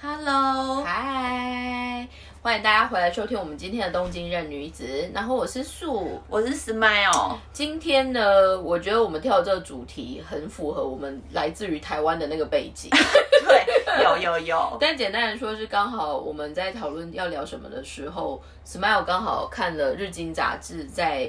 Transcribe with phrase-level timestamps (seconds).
[0.00, 2.06] Hello，嗨，
[2.40, 5.10] 欢迎大家回来收听我们今天的东京任女子。
[5.12, 7.36] 然后我是素，我是 Smile。
[7.52, 12.88] 今天呢，我觉得我们跳的这个主题很符合我们来自于台湾的那个背景。
[13.44, 14.76] 对，有有有。
[14.80, 21.28] 但简单的说，是刚好我们在讨论要聊什么的时候，Smile 刚好看了日经杂志，在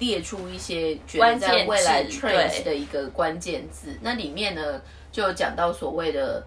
[0.00, 3.96] 列出一些觉得在未来 trends 的一个关键字。
[4.02, 4.82] 那里面呢，
[5.12, 6.44] 就有讲到所谓的。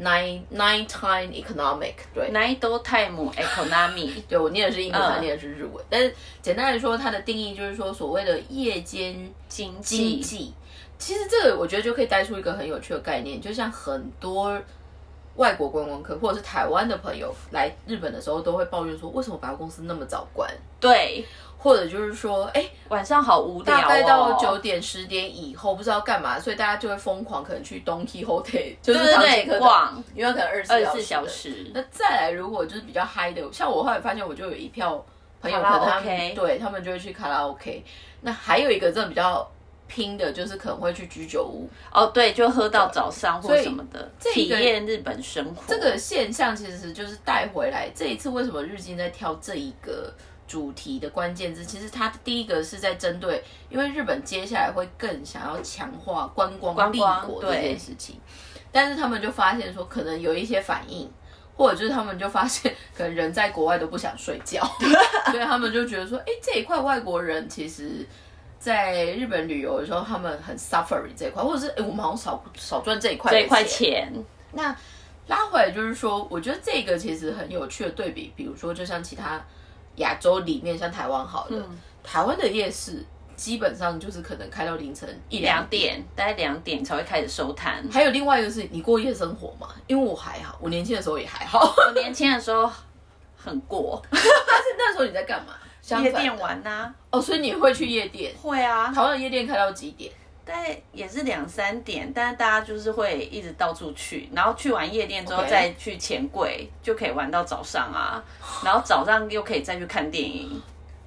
[0.00, 5.84] Nine nine time economic 对，nine time economy 对我念的是英文，他念的是日文。
[5.90, 10.54] 但是简单来说，它的定义就是说，所谓的夜间经济。
[11.00, 14.60] 其实这个我觉得就可以带出一个很有趣的概念，就像很多
[15.38, 20.48] 外国观光客或者是台湾的朋友来日本的时候，都会抱怨说，为什么百货公司那么早关？
[20.78, 21.24] 对。
[21.60, 31.68] 或者就是说，哎，晚上好无聊，大概到九点十点以后不知道干嘛，所以大家就会疯狂可能去东 K Hotel，就是长街逛，因为可能二十四小时。
[31.74, 35.04] 那再来，如果就是比较嗨的，像我后来发现，我就有一票
[35.42, 37.84] 朋友，可能他们对他们就会去卡拉 OK。
[38.20, 39.44] 那还有一个真的比较
[39.88, 41.68] 拼的，就是可能会去居酒屋。
[41.92, 45.62] 哦，对，就喝到早上或什么的，体验日本生活。
[45.66, 47.90] 这个现象其实就是带回来。
[47.94, 50.14] 这一次为什么日经在挑这一个？
[50.48, 58.18] 主题的关键字，其实它第一个是在针对，因为日本接下来会更想要强化观光立国这件事情，
[58.72, 61.06] 但是他们就发现说，可能有一些反应，
[61.54, 64.64] 或者就是他们就发现，可能人在国外都不想睡觉，
[65.30, 68.06] 所以他们就觉得说，哎，这一块外国人其实
[68.58, 74.12] 在日本旅游的时候，他们很 suffering 这一块，或者是哎，我们好像少少赚这一块这一块钱。
[74.52, 74.74] 那
[75.28, 79.40] 拉回来就是说，我觉得这个其实很有趣的对比，比如说就像其他。
[79.98, 81.68] 亚洲里面像台湾好了，
[82.04, 83.04] 台湾的夜市
[83.34, 87.84] 基本上就是可能开到凌晨一两点，大概两点才会开始收摊。
[87.90, 89.70] 还有另外一个是你过夜生活嘛？
[89.88, 91.74] 因为我还好，我年轻的时候也还好。
[91.76, 92.70] 我年轻的时候
[93.36, 94.28] 很过， 但是
[94.78, 95.54] 那时候你在干嘛？
[96.02, 96.92] 夜店玩呐。
[97.10, 98.32] 哦，所以你会去夜店？
[98.42, 98.92] 会啊。
[98.92, 100.12] 台湾的夜店开到几点？
[100.44, 108.24] 大概也是两三点，但是大家就是会一直到处去，然后去完夜店之后再去钱柜，就可以玩到早上啊，
[108.64, 110.60] 然后早上又可以再去看电影。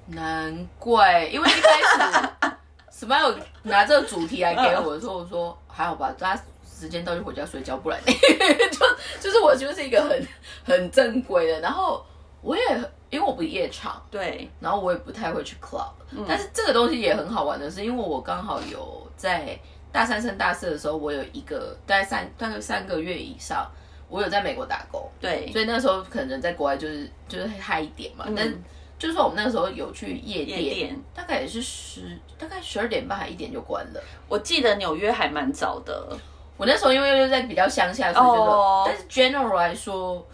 [0.06, 2.56] 难怪，因为一开始
[3.06, 8.86] Smile 拿这个主题来给我的时候，我说还好吧，大家时间到就回家睡觉，不然 就
[9.20, 10.28] 就是我就是一个很
[10.64, 12.04] 很正规的，然后
[12.42, 12.62] 我也
[13.08, 15.92] 因为我不夜场，对，然后我也不太会去 club，
[16.28, 19.00] 但是这个东西也很好玩的是，因为我刚好有。
[19.14, 19.56] 在
[19.92, 23.70] 大三升大四的时候，我有一个大概三大概三个月以上，
[24.08, 28.24] 我有在美国打工，对，所以那时候可能在国外就是就是嗨一点嘛。
[28.34, 28.52] 但
[28.98, 34.02] 就是说我们那个时候有去夜店，大概也是十大概十二点半还一点就关了。
[34.28, 36.18] 我记得纽约还蛮早的，
[36.56, 40.26] 我那时候因为又在比较乡下，所以这个，但是 general 来说。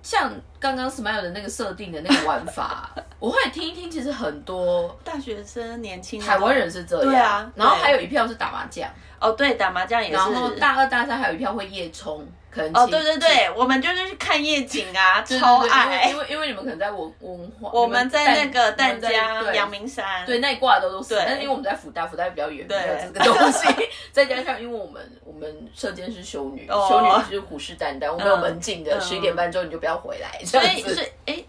[0.00, 0.30] 像
[0.64, 2.88] 刚刚 Smile 的那个设定的那个玩法，
[3.20, 3.90] 我会听一听。
[3.90, 7.52] 其实很多大学生、年轻台湾人是这样，对啊。
[7.54, 8.88] 然后还有一票是打麻将，
[9.20, 10.14] 哦，对，打麻将也是。
[10.14, 12.26] 然后大二、大三还有一票会夜冲。
[12.50, 16.08] 可能哦，对对对，我们就是去看夜景啊， 超爱。
[16.08, 19.10] 因为因为你们可能在文文化，我们在那个淡江、
[19.52, 21.16] 阳明山，对那一挂的都是。
[21.16, 23.66] 但是因为我们在福大，福大比较远，没有这个东西。
[24.12, 30.38] 再加上因为我们我们射箭是修女，修女就是虎视眈眈，我们有门禁的，十一点半之后你就不要回来。
[30.60, 31.44] 所以所以哎，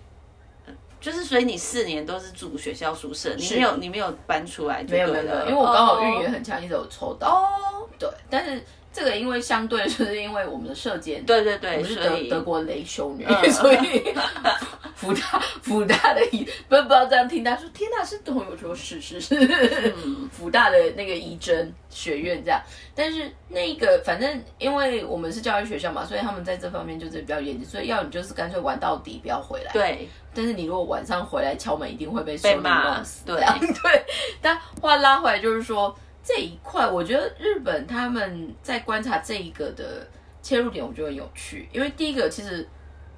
[1.00, 7.28] 就是所以你四年都是住学校宿舍，你没有你没有搬出来，没有没有，因为我刚好运也很强，一直有抽到。
[7.28, 8.64] 哦，对，但是。
[8.96, 14.02] 这个因为相对就是因为我们的射箭，对对对，我们是德德国雷修女，所以
[14.96, 19.94] 福大福大的仪不不知道这样听他说，天哪，是同有说是是是
[20.32, 22.62] 福大的那个仪真学院这样，
[22.96, 29.74] 但是那个反正因为我们是教育学校嘛，所以他们在这方面就是比较严谨，所以要你就是干脆玩到底，不要回来。
[29.74, 33.26] 对，但是你如果晚上回来敲门，一定会被被骂死。
[33.26, 34.06] 对对，
[34.42, 35.94] 但话拉回来就是说。
[36.26, 40.08] 这一块，我觉得日本他们在观察这一个的
[40.42, 41.70] 切入点，我觉得很有趣。
[41.72, 42.68] 因为第一个，其实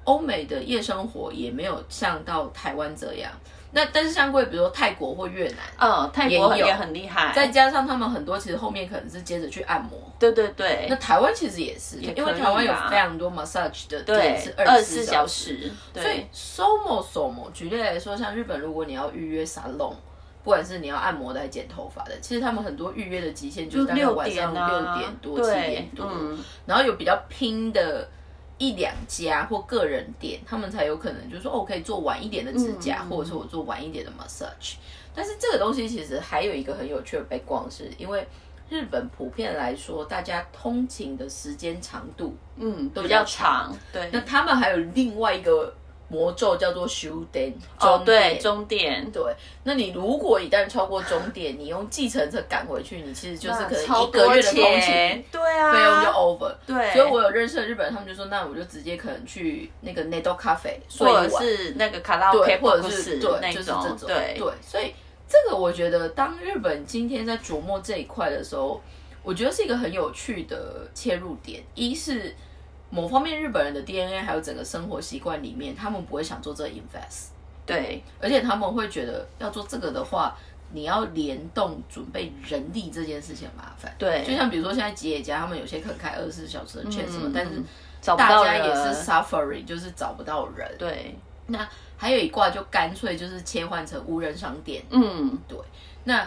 [0.04, 3.32] 欧美的夜生活也没有像到台湾这样。
[3.70, 7.32] 那但是像过比如说泰国或越南，嗯，泰国也很厉害。
[7.34, 9.98] 再加上他们很多其实后面可能是接着去按摩。
[10.18, 10.86] 对对对。
[10.88, 15.70] 那台湾其实也是，因为台湾有非常多 massage 的店是二十四小时。
[15.94, 19.94] 所以 somo somo，举例来说，像日本，如果你要预约沙龙。
[20.44, 26.10] 不管是你要按摩的还是剪头发的，其实他们很多预约的极限就是大概晚上六点多、七点多，
[26.64, 28.08] 然后有比较拼的
[28.56, 34.74] 一两家或个人店，他们才有可能就是说哦，可以做晚一点的指甲，或者说我做晚一点的 massage。
[35.14, 38.26] 但是这个东西其实还有一个很有趣的背光，是因为
[38.68, 44.08] 日本普遍来说，大家通勤的时间长度，嗯，比都比较较长，对。
[44.12, 45.74] 那，他们还有另外一个
[46.08, 49.22] 魔咒叫做終電，哦，终对，终点，对，
[49.64, 56.54] 那你如果一旦超过终点，你用计程车赶回去，你其实就是可能超一个月的多通钱勤对啊，费用就 over。
[56.66, 64.34] 对，所以我有认识的日本人，他们就说，那我就直接可能去那个 Nedo 咖啡或，者是那个卡拉 OK 对，或者是对，就是这种种，，对。
[64.38, 64.94] 对，所以
[65.28, 68.80] 这个我觉得，当日本今天在琢磨这一块的时候，
[69.22, 71.62] 我觉得是一个很有趣的切入点。
[71.74, 72.34] 一是
[72.90, 77.28] 某方面日本人的 DNA 还有整个生活习惯里面，他们不会想做这 invest，
[77.66, 78.02] 对。
[78.20, 80.36] 而且他们会觉得要做这个的话，
[80.72, 83.94] 你要联动准备人力这件事情很麻烦。
[83.98, 87.62] 对，就像比如说现在吉野家，他们有些可能开二十四小时的 chat 什么，嗯但是
[88.00, 90.70] 找不到大家也是 suffering，就是找不到人。
[90.78, 91.14] 对，
[91.46, 94.82] 那还有一卦就干脆就是切换成无人商店。
[94.90, 95.58] 嗯，对。
[96.04, 96.26] 那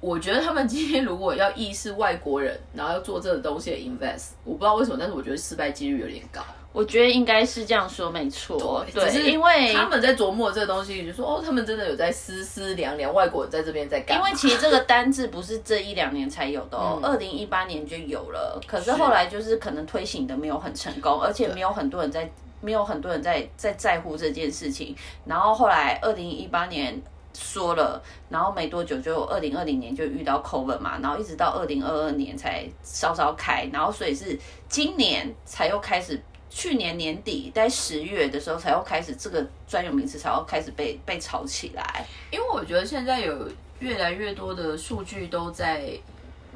[0.00, 6.40] 我觉得他们今天如果要意识外国人，然后要做这个东西的 invest，我不知道为什么，但是我觉得失败几率有点高。
[6.72, 14.18] 我觉得应该是这样说，没错，对，只是因为他们在琢磨这个东西，就说哦，他们真的有在思思量量，外国人在这边在干。
[14.18, 24.94] 因为其实这个单字不是这一两年才有的哦， 嗯二零一八年就有了，可是后来就是可能推行的没有很成功，而且没有很多人在，没有很多人在在在乎这件事情。
[25.24, 27.00] 然后后来二零一八年
[27.36, 34.38] 说了，然后没多久就二零二零年就遇到 COVID 嘛，然后一直到二零二二年才稍稍开，然后所以是
[34.68, 36.20] 今年才又开始。
[36.48, 42.06] 去年年底在十月的时候，才又开始这个专有名词才要开始被被炒起来。
[42.30, 43.46] 因为我觉得现在有
[43.80, 45.90] 越来越多的数据都在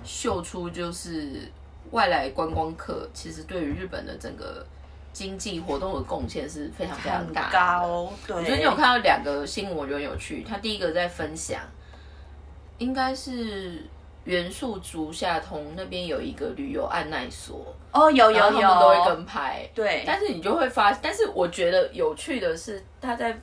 [0.03, 1.50] 秀出，就是
[1.91, 4.65] 外来观光客其实对于日本的整个
[5.12, 7.53] 经济活动的贡献是非常非常很大的。
[7.53, 8.37] 高，对。
[8.37, 10.43] 我最近有看到两个新闻，我觉得很有趣。
[10.43, 11.61] 他第一个在分享，
[12.79, 13.85] 应该是
[14.25, 19.69] 元素竹下通那边有一个旅游按奈所，哦，有有有，他们都会跟拍。
[19.75, 23.37] 对，但是你就会发，但是我觉得有趣的是，他在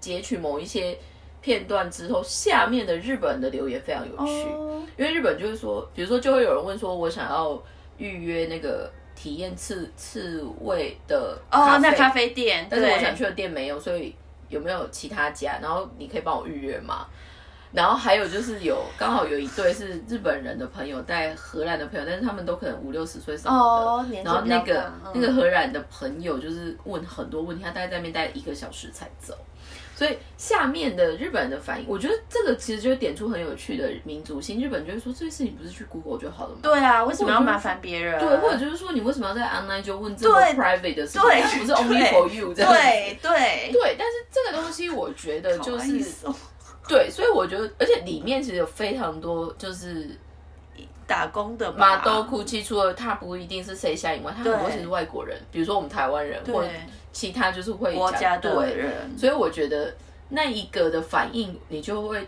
[0.00, 0.98] 截取某一些
[1.40, 7.62] 片段之后，下面的日本人的留言非常有趣，哦因为日本就是说，比如说就会有人问说，我想要
[7.98, 14.14] 预约那个体验刺刺猬的哦，那啡咖啡店，但是我想去的店没有，所以
[14.48, 15.58] 有没有其他家？
[15.60, 17.06] 然后你可以帮我预约吗？
[17.72, 23.60] 然后还有就是有刚好有一对是日本人的朋友带荷兰的朋友，但是他们都可能五六十岁什么的。
[23.60, 29.36] 哦，然后那个、那个荷兰的朋友就是问很多问题，他大概在那边待一个小时才走。
[29.96, 34.60] 所以下面的日本人的反应，我觉得这个其实就会点出很有趣的民族性。
[34.62, 36.58] 日本就会说这件事情不是去 Google 就好了吗？
[36.62, 38.20] 对啊，为什么要麻烦别人？
[38.20, 41.22] 对，或者就是说你为什么要在 online 就问这么 private 的事情？
[41.22, 42.70] 对它不是 only for you 这样。
[42.70, 45.98] 对对对，但是这个东西我觉得就是
[46.86, 50.10] 对，所以我觉得，而且里面其实有非常多就是
[51.06, 56.68] 打工的马嘛都哭泣，除了他不一定是谁下以外，他很多对其实外国人，比如说我们台湾人或者
[57.12, 59.94] 其他就是会讲国家的，人，所以我觉得
[60.28, 62.26] 那一个的反应，你就会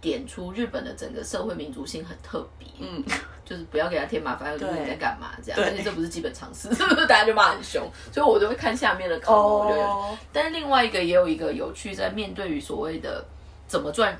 [0.00, 3.02] 点出日本的整个社会民族性很特别，嗯，
[3.44, 7.06] 就是不要给他添麻烦，就是你在干嘛这样，而且这不是基本常识，是不是？
[7.06, 7.82] 大家就骂很凶，
[8.12, 13.24] 所以我都会看下面的口但是另外一个也有一个有趣，在面对于所谓的
[13.66, 14.16] 怎么赚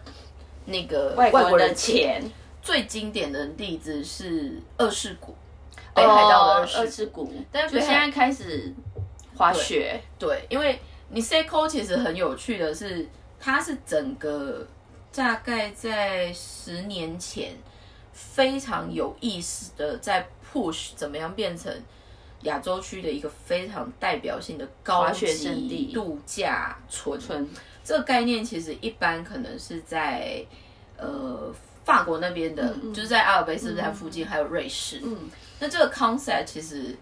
[0.65, 2.23] 那个外国人的钱，
[2.63, 5.35] 最经典的例子是二世谷，
[5.95, 7.33] 北海道的哦二世谷。
[7.51, 8.73] 但是现在开始
[9.37, 14.67] 滑雪，对，因为你 Seiko 其实很有趣的是，它是整个
[15.13, 17.57] 大概在十年前
[18.13, 21.75] 非常有意思的在 push 怎么样变成
[22.43, 25.11] 亚洲区的一个非常代表性的高
[25.93, 27.19] 度假村。
[27.19, 27.49] 村。
[27.83, 30.45] 这个概念其实一般可能是在
[30.99, 31.53] 呃
[31.91, 35.01] 法国那边的，就是在阿尔卑斯山附近，还有瑞士。
[35.03, 35.29] 嗯，
[35.59, 36.97] 那这个 concept 其实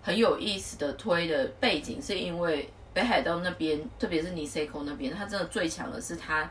[0.00, 6.48] 很有意思的推的背景，是因为北海道那边，特别是尼塞口那边，它真的最强的是它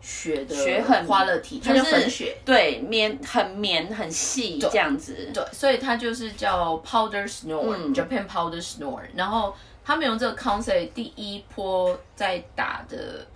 [0.00, 2.36] 雪的雪很花了体，它就是粉雪。
[2.44, 9.00] 对，绵很绵很细这样子，对，所以它就是叫 powder snow，Japan、powder snow。
[9.16, 13.26] 然后他们用这个 concept 第一波在打的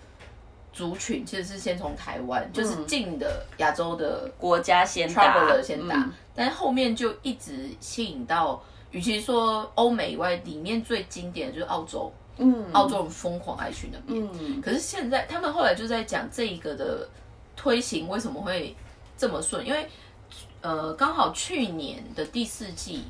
[0.78, 5.34] 族群，其实是先从台湾，就是近的亚洲的国家先打。
[5.34, 6.12] traveler 先打，嗯。
[6.36, 14.28] 但是后面就一直吸引到，与其说欧美以外，里面最经典的就是澳洲，嗯，澳洲人疯狂爱去那边。
[14.34, 17.08] 嗯，可是现在他们后来就在讲这一个的
[17.56, 18.72] 推行为什么会
[19.16, 19.88] 这么顺，因为
[20.60, 23.02] 呃刚好去年的第四季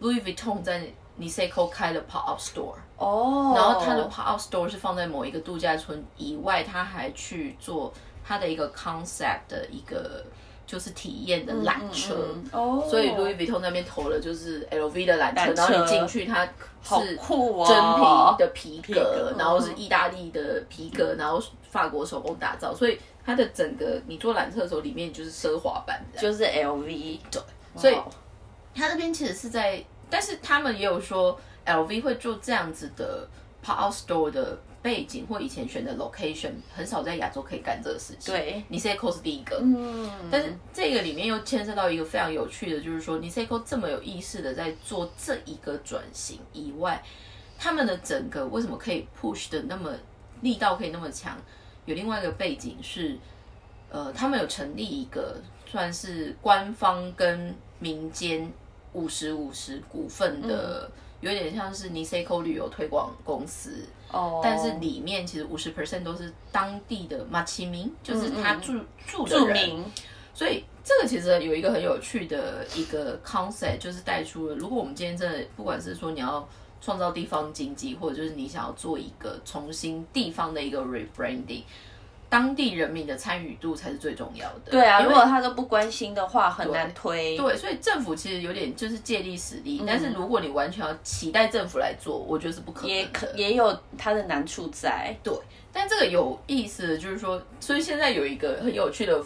[0.00, 0.86] ，Louis Vuitton 在
[1.20, 7.92] Niseko 开了 pop up store，哦，然后他的 pop up store 是放在某一个度假村以外，他还去做
[8.24, 10.24] 他的一个 concept 的一个
[10.66, 12.16] 就是体验的缆车。
[12.34, 15.72] 嗯哦，所以 Louis Vuitton 那边投了就是 LV 的缆车，车。
[15.72, 26.20] 然后你进去它是真皮的皮革，然后是意大利的皮革，然后法国手工打造，所以它的整个你坐缆车的时候，里面就是奢华版的。
[26.20, 27.42] 就是 LV，对，
[27.76, 28.04] 所以哇
[28.74, 33.26] 它这边其实是在，但是他们也有说 LV 会做这样子的
[33.64, 38.34] pop-up store 的背景或以前选的 location，很少在亚洲可以干这个事情。
[38.34, 47.02] 对，Niseko 是第一个，嗯，但是这个里面又牵涉到一个非常有趣的，就是说 Niseko 这么有意识的在做这一个转型以外，
[47.58, 49.90] 他们的整个为什么可以 push 的那么
[50.42, 51.38] 力道可以那么强？
[51.86, 53.16] 有另外一个背景是，
[53.88, 58.52] 呃，他们有成立一个算是官方跟民间
[58.92, 63.84] 五十五十股份的，有点像是 Niseko 旅游推广公司。
[64.10, 69.84] 哦，但是里面其实五十 percent 都是当地的马其民，就是他住、住的人，
[70.34, 76.46] 所以这个其实有一个很有趣的一个 concept，就是带出了，如果我们今天真的不管是说你要
[76.82, 81.62] 创造地方经济，或者就是你想要做一个重新地方的一个 rebranding，
[82.32, 84.70] 当地人民的参与度才是最重要的。
[84.70, 87.36] 对啊，如果他都不关心的话，很难推。
[87.36, 92.94] 对，所以政府其实有点就是借力使力，嗯但是如果你完全要期待政府来做，我觉得是不可能的。
[92.94, 95.34] 也可也有它的难处在，对，
[95.70, 99.22] 但这个有意思的就是说，所以现在有一个很有趣的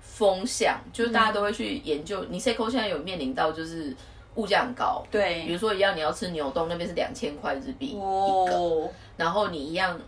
[0.00, 2.24] 风向，就是大家都会去研究。
[2.30, 3.92] 你 Seiko 现在有面临到就是
[4.36, 10.00] 物价很高，比，如说一样你要吃牛冻，那边是两千块日币一个，哦，然后你一样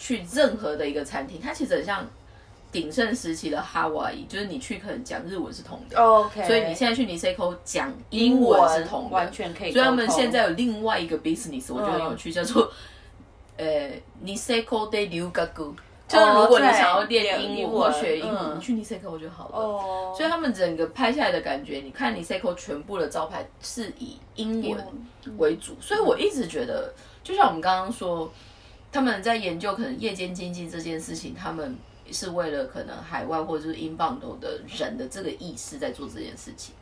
[0.00, 2.08] 去任何的一个餐厅，它其实很像
[2.72, 6.00] 鼎盛时期的哈瓦伊，就是你去可能讲日文是通的。
[6.00, 9.72] OK，所以你现在去 Niseko 讲英英文是通的，完全可以。
[9.72, 12.72] 所以他们现在有另外一个 business，我觉得很有趣，叫做
[13.58, 13.90] 呃
[14.24, 15.76] Niseko de l u g a g u
[16.08, 18.56] 就是如果你想要练英文或学英文，嗯。
[18.56, 19.58] 你去 Niseko 就好了。
[19.58, 24.84] 哦，所以他们整个拍下来的感觉，你看 Niseko 全部的招牌是以英文
[25.36, 26.92] 为主，所以我一直觉得，
[27.22, 28.32] 就像我们刚刚说，
[28.92, 31.76] 他们在研究可能夜间经济这件事情，他们
[32.10, 36.74] 是为了可能海外或者是英镑岛的人的这个意识在做这件事情。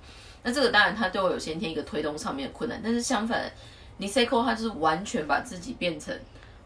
[0.43, 3.51] 那这个当然它都有先天一个推动上面的困难，但是相反
[4.01, 6.17] ，Niseko 它就是完全把自己变成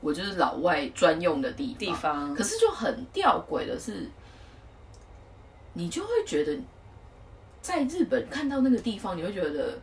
[0.00, 4.08] 我就是老外专用的地，地方可是就很吊诡的是，
[5.72, 6.56] 你就会觉得
[7.60, 9.78] 在日本看到那个地方，你会觉得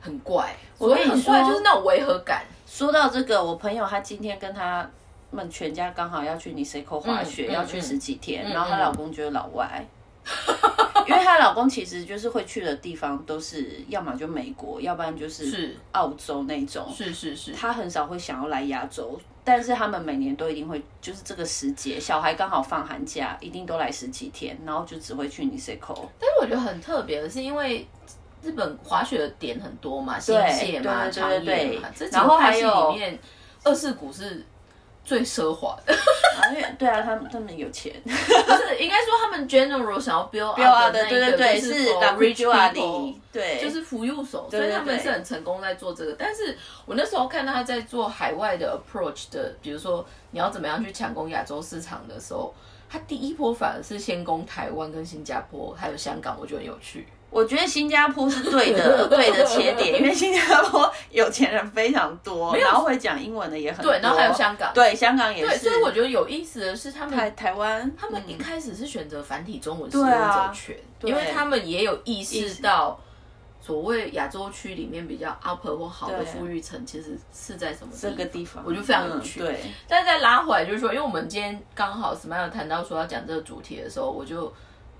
[0.00, 0.54] 很怪。
[0.78, 2.46] 我跟你所谓很怪就是那种违和感。
[2.66, 4.88] 说到这个，我朋友他今天跟他
[5.32, 9.84] 们全家刚好要去 Niseko 滑雪，嗯嗯要去十几天，嗯然后她老公就是老外。
[11.08, 16.86] 因为她老公其实就是会去的地方都是要么就美国，要不然就是是澳洲那种。
[16.96, 26.08] 是是是，他很少会想要来亚洲，但是他们每年都一定会，就是这个时节，小孩刚好放寒假，一定都来十几天，然后就只会去 Niseko。
[26.20, 27.84] 但是我觉得很特别的是，因为
[28.40, 33.18] 日本滑雪的点很多嘛，新对泻嘛、对对长对对野嘛，这几然后个派系还有里面，
[33.64, 34.46] 二世谷是
[35.04, 35.92] 最奢华的。
[35.94, 37.92] 啊，因为对啊，他们他们有钱。
[38.04, 46.14] 不是，应该说他们 general 想要 build up 的，对对对，就是是 for La rich Ridge 啊 people，对，就是服务手，所以他们是很成功在做这个。
[46.18, 46.56] 但是
[46.86, 52.54] 我那时候看到他在做海外的 approach 的，比如说你要怎么样去抢攻亚洲市场的时候，
[52.88, 57.06] 他第一波反而是先攻台湾跟新加坡还有香港，我觉得很有趣。
[57.32, 63.90] 我觉得新加坡是对的， 对的切点，因为新加坡有钱人非常多，然后会讲英文的也很多。
[63.90, 65.70] 对，然后还有香港，对香港也对，是。
[65.70, 73.00] 所以我觉得有意思的是他们台台湾，他们一嗯开始是选择繁体中文使用者权，因为他们也有意识到
[73.60, 79.40] 所谓亚洲区里面比较 upper 或好的富裕层，其实是在什么这个地方，我觉得非常有趣。
[79.40, 84.52] 嗯对，但是再拉回来，就是说，因为我们今天刚好 Smile 谈到说要讲这个主题的时候，我就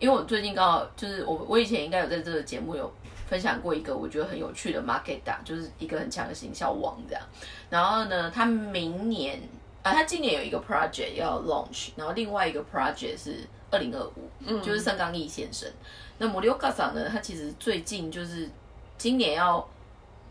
[0.02, 2.92] 因为我最近刚好就是我我以前应该有在这个节目有
[3.28, 7.22] 分享过一个我觉得很有趣的 market 就是一个很强的行销王这样。
[7.70, 9.40] 然后呢，他明年
[9.84, 15.70] 啊，他今年有一个 project 要 launch，然后另外一个 project 是二零二五，嗯，就是盛刚义先生。
[16.18, 18.50] 那摩利欧卡桑呢，他其实最近就是
[18.98, 19.64] 今年要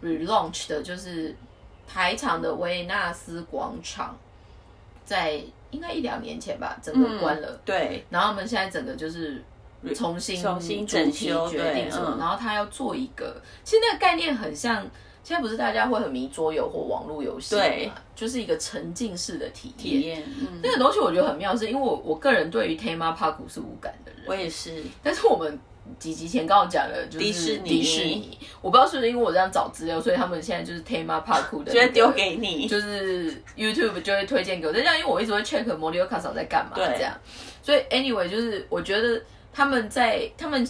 [0.04, 1.34] relaunch 的，就是
[1.88, 4.18] 台场的维纳斯广场，
[5.06, 7.60] 在应该一两年前吧，整个关了。
[7.64, 9.42] 对，然后我们现在整个就是
[9.96, 12.20] 重新重新整修决定对什么，嗯。
[12.20, 14.82] 然后他要做一个，其实那个概念很像，
[15.24, 17.88] 现在不是大家会很迷桌游或网络游戏对。
[17.88, 19.78] 嘛，就是一个沉浸式的体验。
[19.78, 25.58] 体验，嗯，那个东西我觉得很妙，是因为我我个人对于 Tema Park 是无感的人，我也是，但是我们
[25.98, 27.70] 几集前刚好讲了，就是迪士尼。
[27.70, 34.72] 迪士尼，我不知道是不是因为我这样找资料，所以他们现在就是 Tema Park 的、就会丢给你，就是 YouTube 就会推荐给我。
[34.72, 36.86] 再这样，因为我一直会 check 摩利欧卡嫂在干嘛对。
[36.96, 37.12] 这样，
[37.64, 39.20] 所以 anyway 就是我觉得
[39.54, 40.68] 他们在他们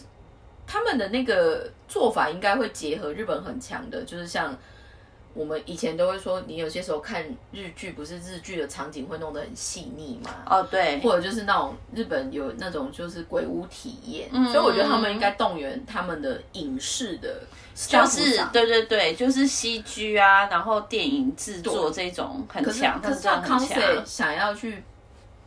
[0.65, 4.57] 他们的那个做法应该会结合日本很强的，就是像
[5.33, 7.23] 我们以前都会说，你有些时候看
[7.53, 10.31] 日剧，不是日剧的场景会弄得很细腻嘛？
[10.45, 24.83] 哦，对，或者就是那种日本有那种就是鬼屋体验，所以我觉得他们应该动员他们的影视的，就是对对对，就是戏剧啊，然后电影制作这种很强，可是这样康 C 想要去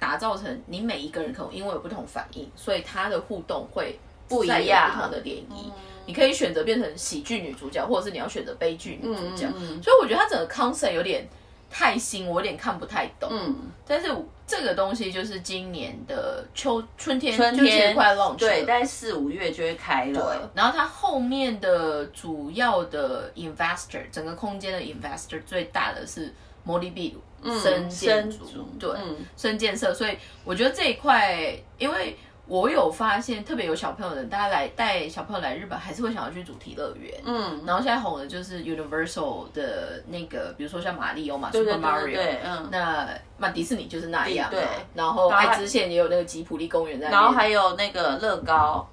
[0.05, 5.73] 打造成你每一个人可能因为有不同反应，所以他的互动会不一样，不同的涟漪。
[6.05, 9.51] 你可以选择变成喜剧女主角，或者是你要选择悲剧女主角。
[9.83, 11.27] 所以我觉得它整个 concept 有点
[11.71, 13.31] 太新，我有点看不太懂。
[13.33, 13.57] 嗯，
[13.87, 14.15] 但是
[14.47, 20.21] 这个东西就是今年的秋春天，春天快 launch，对，在四五月就会开了。
[20.21, 28.39] 对，然后它后面的主要的 investor，整个空间的 investor 最大的是摩利比鲁深建筑，
[28.79, 28.91] 对，
[29.37, 29.93] 深建设。
[29.93, 32.17] 所以我觉得这一块，因为。
[32.47, 37.11] 我有发现，特别有小朋友的，大家来带小朋友来日本，还是会想要去主题乐园。
[37.25, 42.13] 嗯，然后现在红的就是 Universal 的那个，比如说像马里奥嘛，Super Mario。
[42.13, 42.69] 对，嗯。
[42.71, 43.09] 那
[43.39, 44.51] 那迪士尼就是那样。
[44.51, 44.63] 对。
[44.93, 47.09] 然后爱知县也有那个吉普力公园在。
[47.09, 48.87] 然后还有那个乐高。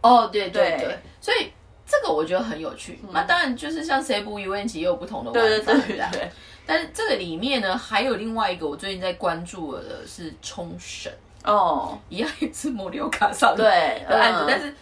[0.00, 0.98] 哦，对对对。
[1.20, 1.52] 所以
[1.84, 2.98] 这个我觉得很有趣。
[3.12, 5.74] 那当然就是像 C 部 U N 其也有不同的玩法。
[5.74, 6.30] 对对对。
[6.66, 11.12] 但是这个里面呢，还有另外一个我最近在关注的是冲绳。
[11.44, 13.70] 哦，一样也是摩流卡上的
[14.08, 14.74] 案子，但是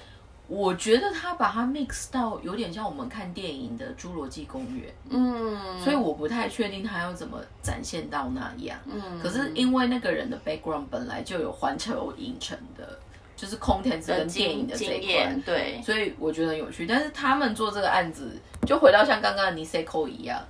[0.46, 8.78] 我觉得他把它 mix 到有点像我们看电影的《侏罗纪公园》，嗯，所以我不太确定他要怎么展现到那样。
[8.86, 12.96] 嗯，可是因为那个人的 background 本来就有环球影城的，
[13.34, 16.86] 就是 content 跟电影的这一块，对，所以我觉得很有趣。
[16.86, 18.30] 但是他们做这个案子，
[18.64, 20.40] 就回到像刚刚的 Niseko 一样。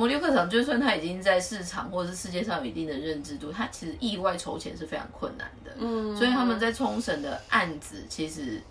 [0.00, 5.70] 摩流课场，就算他已经在市场或者是世界上有一定的认知度，他其实意外筹钱是非常困难的。
[5.76, 8.62] 嗯，所以他们在冲绳的案子，其实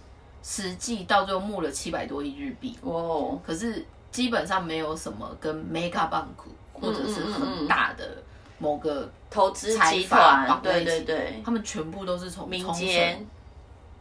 [0.41, 2.75] 实际到最后募了七百多亿日币。
[2.81, 6.25] 哦，可是基本上没有什么跟 Mega Bank
[6.73, 8.17] 或者是很大的
[8.57, 13.23] 某个投资集团，对对对，他们全部都是从民间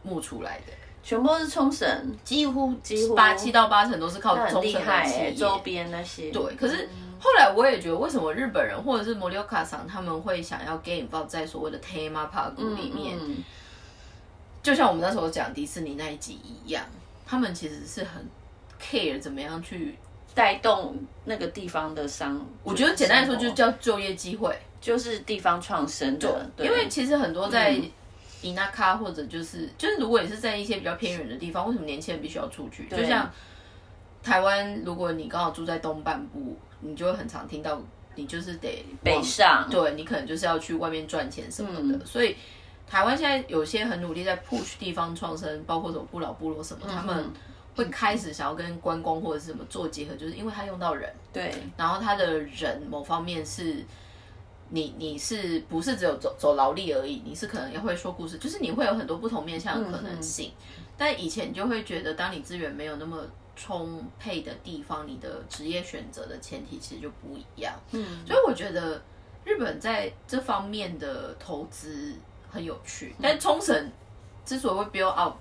[0.01, 0.73] 募出来的。
[1.03, 6.31] 全部都是冲绳，几乎几乎八七到八成都是靠冲绳的周边那些。
[6.31, 13.17] 对，可是后来我也觉得，为什么日本人或者是摩流卡桑他们会想要 game 放在所谓的 theme park 里面？
[14.63, 16.83] 就像我们那时候讲迪士尼那一集一样，
[17.25, 18.25] 他们其实是很
[18.81, 19.95] care 怎么样去
[20.33, 22.45] 带动那个地方的商。
[22.63, 26.49] 我觉得简单来说，就叫就业机会，就是地方创生的。
[26.57, 27.79] 因为其实很多在。
[28.41, 32.87] 伊那卡或者就是就是，如果你是在一些比较偏远的地方，为什么年轻人必须要出去？
[32.87, 33.29] 就像
[34.23, 37.81] 台湾，如果你刚好住在东半部，你就会很常听到，
[38.15, 42.05] 你就是得北上，对你可能就是要去外面赚钱什么的。
[42.05, 42.35] 所以
[42.87, 47.25] 台湾现在有些很努力在 push 地方创生，包括什么不老部落什么，他们
[47.75, 53.83] 会开始想要跟观光或者是什么做结合，就是因为他用到人，对，然后他的人某方面是。
[54.71, 57.23] 你你是不是只有走走劳力而已？
[57.25, 60.51] 你是可能也会说故事，就是你会有很多不同面向的可能性。
[60.95, 63.17] 但以前就会觉得，当你资源没有那么
[63.61, 67.73] 充沛的地方，你的职业选择的前提其实就不一样。
[67.91, 69.01] 嗯，所以我觉得
[69.43, 72.15] 日本在这方面的投资
[72.49, 73.13] 很有趣。
[73.21, 73.91] 但冲绳
[74.45, 75.35] 之所以会 build up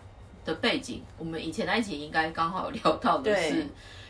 [0.44, 3.66] 的背景，我们以前那一集应该刚好有聊到的是，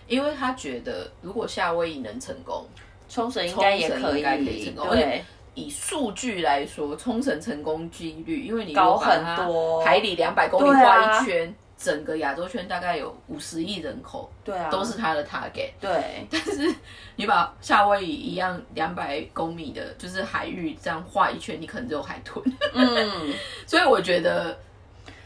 [0.06, 2.66] 因为他觉得如果夏威夷能成功。
[3.10, 4.22] 冲绳应该也可以，
[4.66, 4.90] 成功。
[4.90, 15.70] 对，以数据来说，冲绳成功几率，因为你高很多，海里两百公里画一圈，整个亚洲圈大概有五十亿人口，对啊，都是他的 target。
[15.80, 16.74] 对，但是
[17.14, 22.44] 你把夏威夷一样两百公里的，就是海域这样画一圈，你可能只有海豚。
[22.74, 23.32] 嗯，
[23.64, 24.58] 所以我觉得，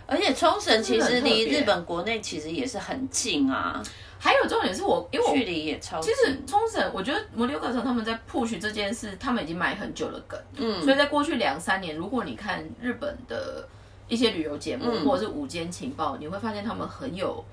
[0.07, 3.83] 而且冲绳其实离日本国内其实也是很近啊。
[4.19, 6.01] 还有重点是我，因为距离也超。
[6.01, 10.39] 其实冲绳，我觉得摩流课程他们在 push 这件事，他们已经埋很久了梗。
[10.59, 13.67] 嗯，所以在过去两三年，如果你看日本的
[14.13, 17.45] 一些旅游节目或者是午间情报，你会发现他们很有。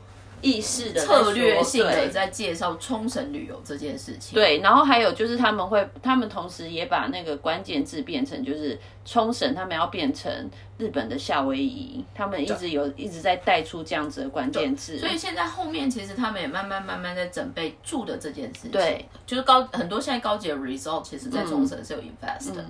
[0.42, 4.36] 意识的策略性的在介绍冲绳旅游这件事情。
[4.36, 10.32] 对，然后还有就是他们会，他们同时也把那个关键字变成就是冲绳，他们要变成
[10.78, 14.98] 日本的夏威夷，他们一直有一直在带出这样子的关键字。
[14.98, 18.72] 所以现在后面其实他们也慢慢慢慢在准备住的这件事情。
[18.72, 22.66] 对，就是高很多现在高级的 result 其实在冲绳是有 invest 的。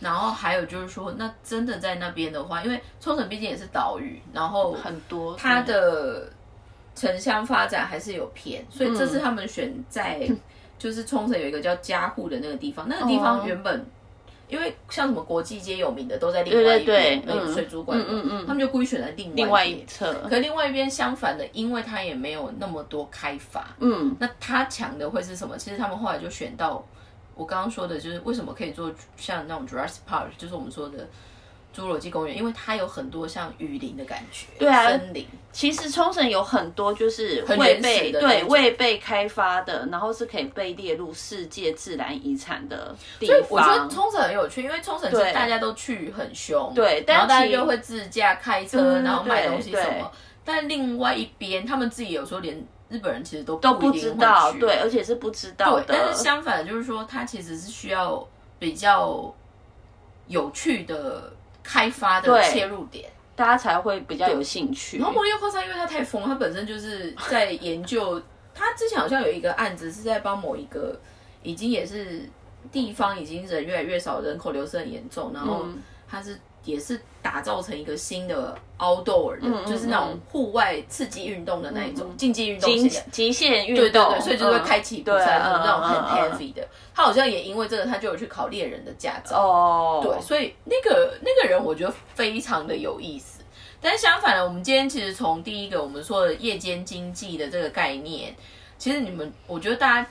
[0.00, 6.28] 然后还有就是说，那真的在那边的话，因为冲绳毕竟也是岛屿，然后很多它的。
[6.92, 10.28] 城乡发展还是有偏，所以这次他们选在
[10.76, 13.86] 就是冲绳有一个叫加户的那个地方，那个地方原本
[14.48, 20.12] 因为像什么国际街有名的都在另外一边，那个水族馆，嗯嗯嗯，他们就故意选在另另外一侧。
[20.28, 25.56] 可另外一边相反的，因为它也没有那么多开发，嗯，那它强的会是什么？
[25.56, 26.84] 其实他们后来就选到
[27.40, 31.08] 我刚刚说的，就是为什么可以做像那种 Jurassic Park，就是我们说的。
[31.72, 35.24] 侏罗纪公园，因为它有很多像雨林的感觉，对啊，森林。
[35.52, 43.38] 其实冲绳有很多就是未被对未被开发的，然后是可以被列入世界自然遗产的地方。
[43.48, 50.10] 我觉得冲绳很有趣，因为冲绳是大家都去很凶，对，然后大家就会自驾开车，然后买东西什么。
[50.44, 55.84] 但另外一边，他们自己有时候连日本人其实都都不知道，对，而且是不知道的。
[55.88, 59.34] 但是相反，就是说他其实是需要比较
[60.26, 61.32] 有趣的。
[61.62, 64.96] 开发的切入点，大家才会比较有兴趣。
[64.96, 68.20] 然后莫利奥萨因为他太疯，他本身就是在研究。
[68.54, 70.98] 他之前好像有一个案子是在帮某一个
[71.42, 72.28] 已经也是
[72.72, 75.66] 地方已经人越来越少，人口流失很严重，然后
[76.08, 76.40] 他是。
[76.64, 82.70] 也是打造成一个新的 outdoor 的，就是那种户外刺激运动的那一种竞技运动，
[83.10, 86.66] 极限运动，对对对，所以就会开启比赛那种很 heavy 的。
[86.94, 89.36] 他好像也因为这个，他就有去考猎人的驾照。
[89.38, 93.42] 哦，对，所以那个那个人我觉得非常的有意思。
[93.80, 98.34] 但相反的，我们今天其实从第一个我们说的夜间经济的这个概念，
[98.76, 100.10] 其实你们我觉得大家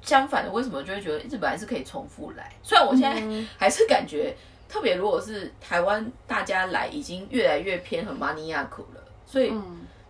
[0.00, 2.52] 相反的，为什么就会觉得日本还是可以重复来？
[2.62, 3.20] 虽然我现在
[3.56, 4.34] 还是感觉。
[4.72, 9.52] 特别如果是台湾，大家来已经越来越偏很马尼亚苦了，所以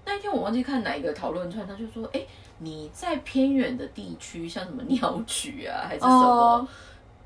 [0.05, 2.25] 那一天我忘记看哪一个讨论串，他就说：“哎，
[2.59, 6.69] 你在偏远的地区，像什么鸟取啊，还是什么，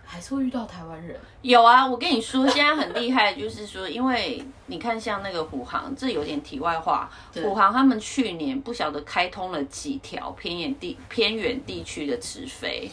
[0.06, 12.90] 还是会遇到台湾人。”有啊，我跟你说，现在很厉害， 就是说，因为你看，像那个虎航，这有点题外话，虎航他们去年不晓得开通了几条偏远地偏远地区的直飞。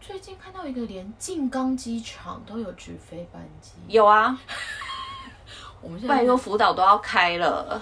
[0.00, 4.38] 最近看到一个连静冈机场都有直飞班机，有啊。
[5.80, 7.80] 我们拜托福岛都要开了，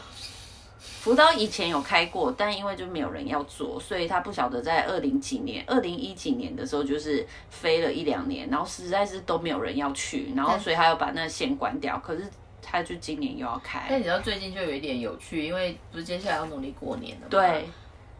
[1.03, 11.99] 福岛以前有开过，但因为就没有人要做，所以他不晓得在二零几年、二零一几年的时候就是飞了一两年，然后实在是都没有人要去，然后所以他要把那线关掉。
[11.99, 12.25] 可是
[12.63, 13.85] 他就今年又要开。
[13.89, 17.27] 但你知道最近就有一点有趣，因为不是接下来要努力过年了吗？
[17.29, 17.69] 对，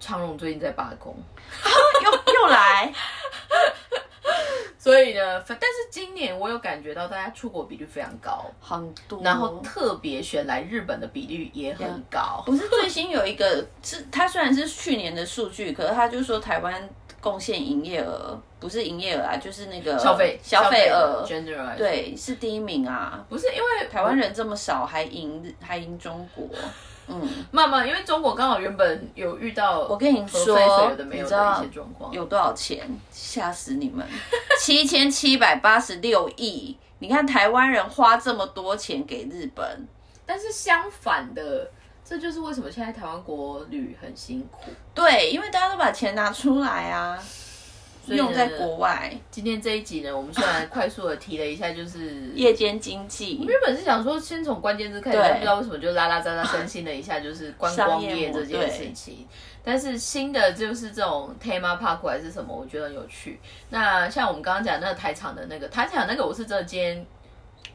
[0.01, 1.15] 长荣最近在罢工，
[2.03, 2.93] 又又来。
[4.83, 12.43] 所以呢，但是今年我有感觉到大家出国比率非常高，很多，然后特别选来日本的比率也很高。
[12.45, 16.91] 不是最新有一个，是它虽然是去年的数据，可是他就说台湾
[17.21, 21.25] 贡献营业额，不是营业额啊，就是那个消费消费额，
[21.79, 23.25] 对，是第一名啊。
[23.29, 26.45] 不是因为台湾人这么少，还赢还赢中国。
[27.09, 30.57] 嗯，慢慢，因为中国刚好原本有遇到，我跟你说，
[31.11, 31.65] 你知道
[32.13, 32.89] 有多少钱？
[33.11, 34.07] 吓死你们！
[34.61, 36.77] 七千七百八十六亿。
[37.01, 39.89] 你看台湾人花这么多钱给日本，
[40.25, 41.69] 但是相反的，
[42.05, 44.71] 这就是为什么现在台湾国旅很辛苦。
[44.95, 47.19] 对，因为大家都把钱拿出来啊。
[48.07, 49.13] 用在国外。
[49.31, 53.39] 今天这一集呢，我们虽然快速的提了一下，就是夜间经济。
[53.47, 59.27] 原本是想说先从关键字开始，不知道为什么就拉拉杂杂更新了一下，就是观光业这件事情。
[59.65, 63.39] 但是新的就是这种 tema park 还是什么，我觉得很有趣。
[63.71, 67.07] 那像我们刚刚讲那个台场的那个台场那个，我是这间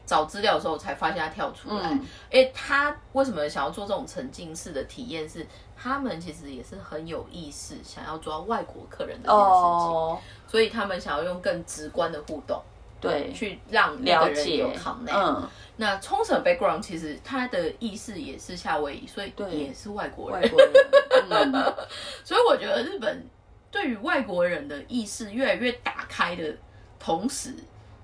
[0.04, 1.98] 找资料的时候才发现它跳出来。
[2.30, 5.26] 哎，他为什么想要做这种沉浸式的体验？
[5.26, 5.46] 是
[5.80, 12.60] 他们其实也是很有意识，想要抓外国客人的这件事情，所以他们想要用更直观的互动，
[13.00, 15.14] 对，去让了解有 connect。
[15.14, 20.42] 嗯，那冲绳 background 其实他的意思也是夏威夷，所以也是外国人。
[20.42, 21.52] 外国人，
[22.24, 23.24] 所以我觉得日本
[23.70, 26.56] 对于外国人的意识越来越打开的
[26.98, 27.54] 同时，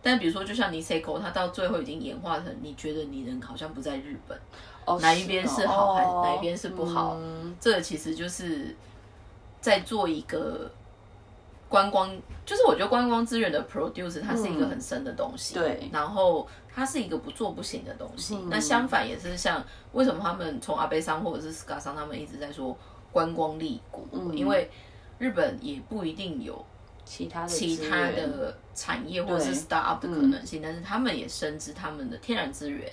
[0.05, 4.38] 但比如说就像 Niseko，他到最后已经演化成你觉得你人好像不在日本。
[5.01, 7.17] 哪一边是好，还哪一边是不好？
[7.59, 8.77] 这其实就是
[9.62, 10.71] 在做一个
[11.71, 12.14] 观光，
[12.45, 15.55] 就是我觉得观光资源的 produce，它是一个很深的东西。
[15.55, 18.37] 对，然后它是一个不做不行的东西。
[18.51, 22.77] 那相反也是像为什么他们从阿贝桑或者是 SKA 桑，他们一直在说
[23.11, 24.71] 观光立国，因为
[25.19, 26.62] 日本也不一定有
[27.05, 32.90] 其他的其他的产业或者是 start up 的可能性，但是他们也深知他们的天然资源。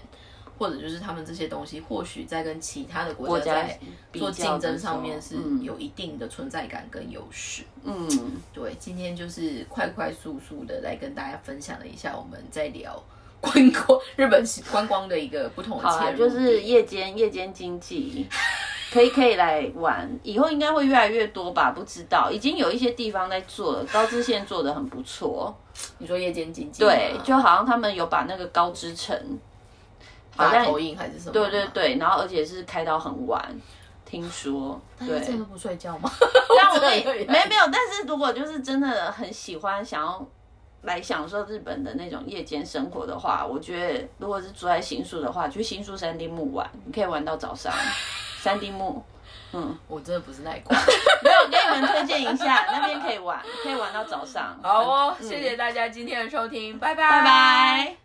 [0.57, 3.79] 或者就是他们这些东西，或许在跟其他的国家在
[4.13, 7.63] 做竞争上面是有一定的存在感跟优势。
[7.83, 8.07] 嗯，
[8.53, 13.03] 对，今天就是快快速速的来跟大家分享了一下，我们在聊
[13.39, 18.27] 观光日本观光的一个不同的切入就是夜间夜间经济。
[18.91, 21.71] 可以可以来玩，以后应该会越来越多吧？
[21.71, 25.55] 不知道，已经有一些地方在做了，高知县做的很不错。
[25.99, 26.89] 你说夜间经济吗？
[26.89, 29.17] 对，就好像他们有把那个高知城，
[30.35, 31.31] 好像投影还是什么？
[31.31, 31.67] 对对。
[31.73, 33.41] 对，然后而且是开到很晚，
[34.03, 35.21] 听说对。
[35.21, 36.11] 真的不睡觉吗？
[36.59, 40.27] 但我 这也没没有，但是如果就是真的很喜欢想要
[40.81, 47.71] 来享受日本的那种夜间生活的话，我觉得如果是住在新宿的话，去新宿三丁目玩，你可以玩到早上。
[48.41, 49.05] 三丁目，
[49.53, 50.75] 嗯，我真的不是那一挂。
[51.23, 54.57] 没有给你们推荐一下，那边可以玩，可以玩到早上。
[54.63, 57.95] 好哦，嗯谢谢大家今天的收听，拜拜，拜拜。